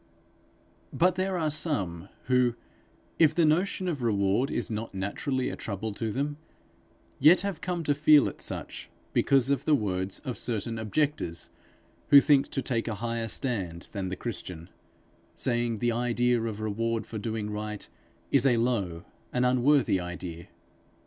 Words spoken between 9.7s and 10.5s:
words of